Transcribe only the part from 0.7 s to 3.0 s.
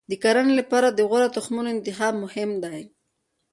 د غوره تخمونو انتخاب مهم دی.